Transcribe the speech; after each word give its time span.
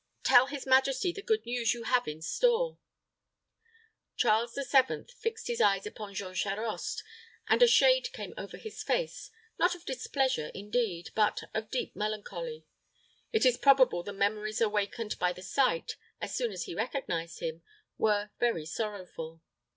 Tell 0.23 0.47
his 0.47 0.65
majesty 0.65 1.11
the 1.13 1.21
good 1.21 1.45
news 1.45 1.75
you 1.75 1.83
have 1.83 2.07
in 2.07 2.23
store." 2.23 2.79
Charles 4.17 4.55
VII. 4.55 5.05
fixed 5.15 5.45
his 5.45 5.61
eyes 5.61 5.85
upon 5.85 6.15
Jean 6.15 6.33
Charost, 6.33 7.03
and 7.47 7.61
a 7.61 7.67
shade 7.67 8.11
came 8.11 8.33
over 8.35 8.57
his 8.57 8.81
face 8.81 9.29
not 9.59 9.75
of 9.75 9.85
displeasure, 9.85 10.47
indeed, 10.55 11.11
but 11.13 11.41
of 11.53 11.69
deep 11.69 11.95
melancholy. 11.95 12.65
It 13.31 13.45
is 13.45 13.59
probable 13.59 14.01
the 14.01 14.11
memories 14.11 14.59
awakened 14.59 15.19
by 15.19 15.33
the 15.33 15.43
sight, 15.43 15.97
as 16.19 16.33
soon 16.35 16.51
as 16.51 16.63
he 16.63 16.73
recognized 16.73 17.39
him, 17.39 17.61
were 17.99 18.31
very 18.39 18.65
sorrowful. 18.65 19.39